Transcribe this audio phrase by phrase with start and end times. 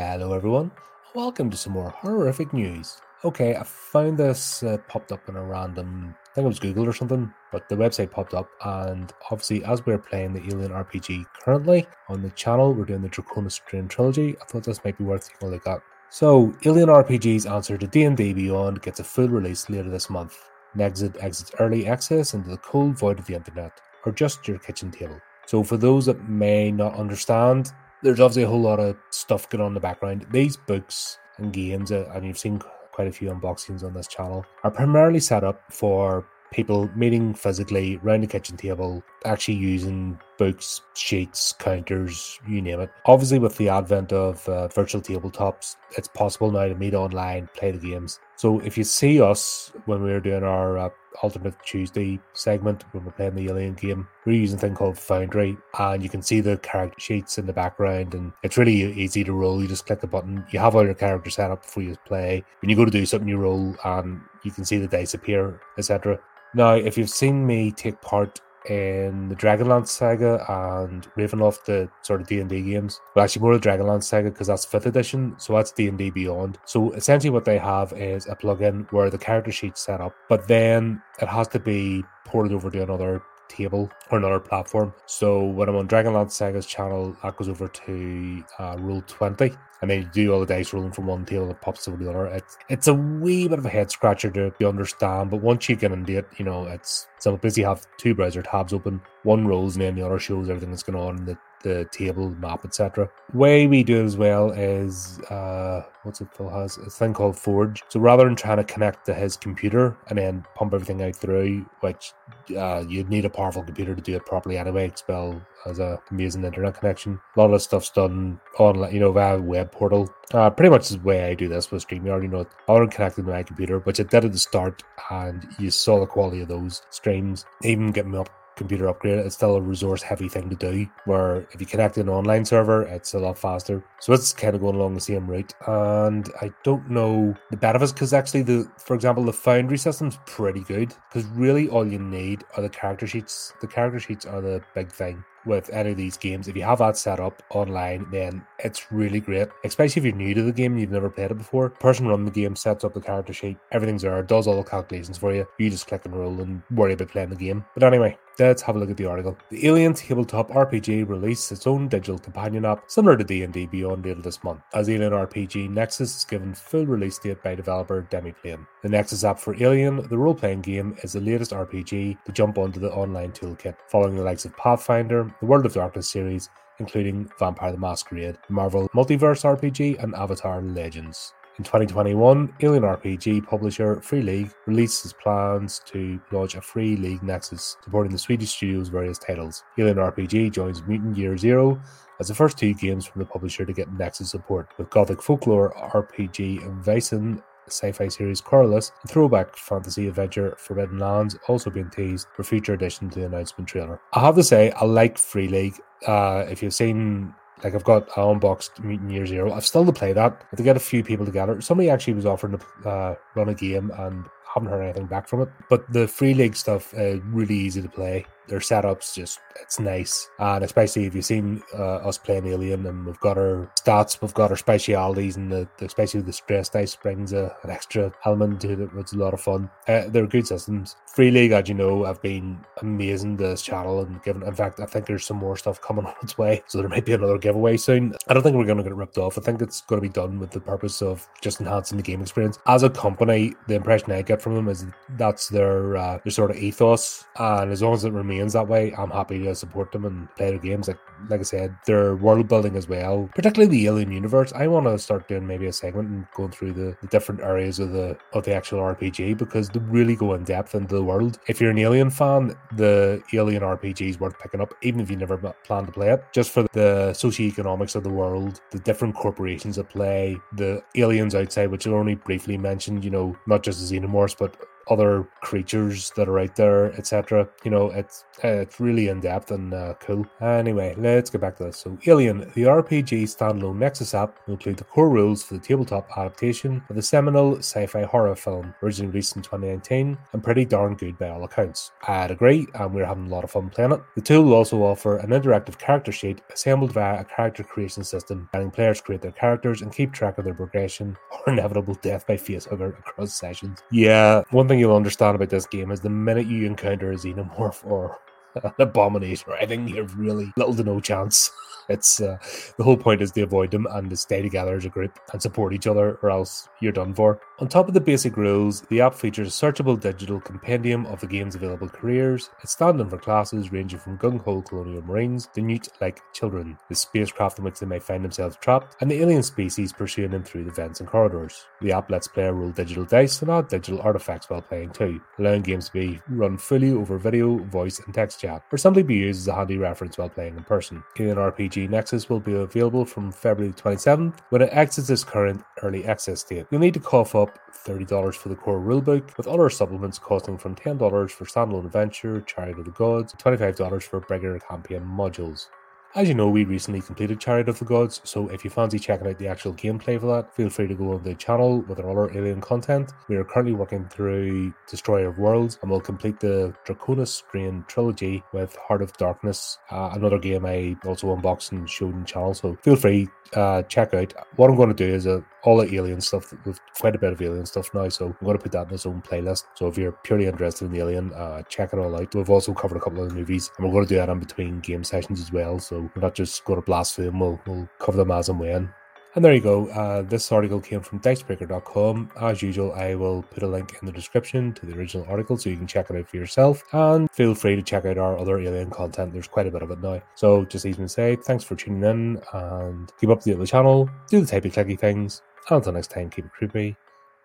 [0.00, 0.70] Hello, everyone.
[1.12, 3.00] Welcome to some more horrific news.
[3.24, 6.86] Okay, I found this uh, popped up in a random, I think it was Google
[6.86, 8.48] or something, but the website popped up.
[8.64, 13.08] And obviously, as we're playing the Alien RPG currently on the channel, we're doing the
[13.08, 14.36] Draconis Strain trilogy.
[14.40, 15.82] I thought this might be worth taking a look at.
[16.10, 20.38] So, Alien RPG's answer to D&D Beyond gets a full release later this month.
[20.76, 24.92] Nexus exits early access into the cold void of the internet, or just your kitchen
[24.92, 25.20] table.
[25.46, 29.62] So, for those that may not understand, there's obviously a whole lot of stuff going
[29.62, 30.26] on in the background.
[30.30, 32.60] These books and games, uh, and you've seen
[32.92, 37.98] quite a few unboxings on this channel, are primarily set up for people meeting physically
[38.02, 42.90] around the kitchen table, actually using books, sheets, counters, you name it.
[43.06, 47.70] Obviously, with the advent of uh, virtual tabletops, it's possible now to meet online, play
[47.70, 48.20] the games.
[48.36, 50.88] So, if you see us when we were doing our uh,
[51.22, 55.56] alternate Tuesday segment when we're playing the Alien game, we're using a thing called Foundry,
[55.78, 59.32] and you can see the character sheets in the background, and it's really easy to
[59.32, 59.60] roll.
[59.60, 62.44] You just click the button, you have all your characters set up before you play.
[62.60, 65.60] When you go to do something, you roll, and you can see the dice appear,
[65.76, 66.20] etc.
[66.54, 72.20] Now, if you've seen me take part in the Dragonlance saga and Ravenloft, the sort
[72.20, 73.00] of D and D games.
[73.14, 76.10] Well, actually, more the Dragonlance saga because that's fifth edition, so that's D and D
[76.10, 76.58] Beyond.
[76.64, 80.48] So essentially, what they have is a plugin where the character sheet's set up, but
[80.48, 84.92] then it has to be ported over to another table or another platform.
[85.06, 89.90] So when I'm on Dragonlance Saga's channel, that goes over to uh, Roll Twenty, and
[89.90, 92.26] then you do all the dice rolling from one table and pops over the other.
[92.26, 95.76] It's it's a wee bit of a head scratcher to, to understand, but once you
[95.76, 99.00] get into it, you know it's so basically have two browser tabs open.
[99.22, 102.30] One rolls and then the other shows everything that's going on in the the table,
[102.30, 103.08] map, etc.
[103.32, 106.78] Way we do it as well is uh what's it Phil has?
[106.78, 107.82] a thing called Forge.
[107.88, 111.66] So rather than trying to connect to his computer and then pump everything out through,
[111.80, 112.12] which
[112.56, 116.44] uh, you'd need a powerful computer to do it properly anyway, Spell has a amazing
[116.44, 117.20] internet connection.
[117.36, 120.08] A lot of the stuff's done online, you know, via web portal.
[120.32, 123.22] Uh, pretty much the way I do this with StreamYard, you know, I already connected
[123.22, 126.48] to my computer, which it did at the start, and you saw the quality of
[126.48, 130.56] those streams, even getting me up computer upgrade, it's still a resource heavy thing to
[130.56, 130.86] do.
[131.06, 133.82] Where if you connect an online server, it's a lot faster.
[134.00, 135.54] So it's kind of going along the same route.
[135.66, 140.60] And I don't know the benefits because actually, the for example, the Foundry system's pretty
[140.60, 143.54] good because really all you need are the character sheets.
[143.60, 146.48] The character sheets are the big thing with any of these games.
[146.48, 149.48] If you have that set up online, then it's really great.
[149.64, 151.70] Especially if you're new to the game, and you've never played it before.
[151.70, 155.18] Person running the game sets up the character sheet, everything's there, does all the calculations
[155.18, 155.46] for you.
[155.58, 157.64] You just click and roll and worry about playing the game.
[157.74, 159.36] But anyway, let's have a look at the article.
[159.50, 164.22] The Alien Tabletop RPG released its own digital companion app, similar to D&D Beyond later
[164.22, 164.60] this month.
[164.74, 168.66] As Alien RPG, Nexus is given full release date by developer Demiplane.
[168.82, 172.78] The Nexus app for Alien, the role-playing game, is the latest RPG to jump onto
[172.78, 177.72] the online toolkit, following the likes of Pathfinder, the World of Darkness series, including Vampire
[177.72, 181.32] the Masquerade, Marvel Multiverse RPG, and Avatar Legends.
[181.58, 187.22] In 2021, Alien RPG publisher Free League released its plans to launch a free League
[187.24, 189.64] Nexus supporting the Swedish studio's various titles.
[189.76, 191.80] Alien RPG joins Mutant Year Zero
[192.20, 195.74] as the first two games from the publisher to get Nexus support, with Gothic Folklore
[195.74, 197.42] RPG and Invasion
[197.72, 203.10] sci-fi series Coriolis and throwback fantasy adventure Forbidden Lands also being teased for future addition
[203.10, 204.00] to the announcement trailer.
[204.12, 205.80] I have to say, I like Free League.
[206.06, 207.34] Uh, if you've seen
[207.64, 209.52] like I've got I unboxed Mutant Year Zero.
[209.52, 210.44] I've still to play that.
[210.50, 211.60] Have to get a few people together.
[211.60, 214.24] Somebody actually was offering to uh, run a game and
[214.54, 215.48] haven't heard anything back from it.
[215.68, 220.28] But the free league stuff uh, really easy to play their setups just it's nice.
[220.38, 224.34] And especially if you've seen uh, us playing alien and we've got our stats we've
[224.34, 228.72] got our specialities and the, especially the stress dice brings a, an extra element to
[228.72, 229.70] it it's a lot of fun.
[229.86, 230.96] Uh, they're good systems.
[231.06, 234.80] Free league as you know have been amazing to this channel and given in fact
[234.80, 237.38] i think there's some more stuff coming on its way so there might be another
[237.38, 238.14] giveaway soon.
[238.28, 239.38] I don't think we're going to get ripped off.
[239.38, 242.20] I think it's going to be done with the purpose of just enhancing the game
[242.20, 242.58] experience.
[242.66, 244.86] As a company the impression i get from them is
[245.16, 248.68] that's their uh, their sort of ethos and as long as it remains remains that
[248.68, 250.88] way, I'm happy to support them and play their games.
[250.88, 250.98] Like
[251.28, 254.52] like I said, their world building as well, particularly the Alien universe.
[254.54, 257.80] I want to start doing maybe a segment and going through the, the different areas
[257.80, 261.38] of the of the actual RPG because they really go in depth into the world.
[261.48, 265.16] If you're an Alien fan, the Alien RPG is worth picking up, even if you
[265.16, 269.78] never plan to play it, just for the socioeconomics of the world, the different corporations
[269.78, 273.04] at play, the aliens outside, which are only briefly mentioned.
[273.04, 274.56] You know, not just the xenomorphs, but
[274.90, 277.48] other creatures that are out there, etc.
[277.64, 280.26] You know, it's it's really in depth and uh, cool.
[280.40, 281.78] Anyway, let's get back to this.
[281.78, 286.08] So, Alien, the RPG standalone Nexus app, will include the core rules for the tabletop
[286.16, 291.18] adaptation of the seminal sci-fi horror film originally released in 2019, and pretty darn good
[291.18, 291.90] by all accounts.
[292.06, 294.00] I'd agree, and we're having a lot of fun playing it.
[294.14, 298.48] The tool will also offer an interactive character sheet assembled via a character creation system,
[298.52, 302.36] letting players create their characters and keep track of their progression or inevitable death by
[302.36, 303.82] facehugger across sessions.
[303.90, 307.84] Yeah, one thing you'll understand about this game is the minute you encounter a xenomorph
[307.86, 308.18] or
[308.62, 311.50] an abomination or anything, you have really little to no chance.
[311.90, 312.36] It's uh,
[312.76, 315.40] the whole point is to avoid them and to stay together as a group and
[315.40, 317.40] support each other, or else you're done for.
[317.60, 321.26] On top of the basic rules, the app features a searchable digital compendium of the
[321.26, 322.50] game's available careers.
[322.62, 326.94] It's standing for classes ranging from gung ho colonial marines to newt like children, the
[326.94, 330.66] spacecraft in which they may find themselves trapped, and the alien species pursuing them through
[330.66, 331.66] the vents and corridors.
[331.80, 335.62] The app lets player roll digital dice and add digital artifacts while playing too, allowing
[335.62, 339.40] games to be run fully over video, voice, and text chat, or simply be used
[339.40, 341.02] as a handy reference while playing in person.
[341.18, 346.04] Alien RPG Nexus will be available from February 27th when it exits its current early
[346.04, 346.64] access state.
[346.70, 350.74] You'll need to cough up $30 for the core rulebook, with other supplements costing from
[350.74, 355.66] $10 for standalone adventure, Chariot of the Gods, $25 for regular campaign modules.
[356.14, 359.26] As you know, we recently completed Chariot of the Gods, so if you fancy checking
[359.26, 362.10] out the actual gameplay for that, feel free to go on the channel with our
[362.10, 363.12] other alien content.
[363.28, 368.42] We are currently working through Destroyer of Worlds, and we'll complete the Draconis Strain trilogy
[368.54, 372.74] with Heart of Darkness, uh, another game I also unboxed and showed in channel, so
[372.82, 374.32] feel free uh, check out.
[374.56, 376.52] What I'm going to do is uh, all the alien stuff.
[376.64, 378.94] We've quite a bit of alien stuff now, so I'm going to put that in
[378.94, 379.64] its own playlist.
[379.74, 382.34] So if you're purely interested in the alien, uh, check it all out.
[382.34, 384.38] We've also covered a couple of the movies, and we're going to do that in
[384.38, 385.78] between game sessions as well.
[385.78, 387.40] So we're not just going to blast through them.
[387.40, 388.92] We'll, we'll cover them as and when.
[389.34, 389.86] And there you go.
[389.88, 392.30] Uh, this article came from dicebreaker.com.
[392.40, 395.70] As usual, I will put a link in the description to the original article so
[395.70, 396.82] you can check it out for yourself.
[396.92, 399.32] And feel free to check out our other alien content.
[399.32, 400.22] There's quite a bit of it now.
[400.34, 404.08] So just leave me say thanks for tuning in and keep up to the channel.
[404.28, 405.42] Do the typey clicky things.
[405.70, 406.96] Until next time, keep it creepy,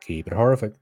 [0.00, 0.74] keep it horrific.